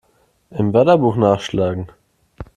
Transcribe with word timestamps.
Im 0.49 0.73
Wörterbuch 0.73 1.15
nachschlagen! 1.15 1.87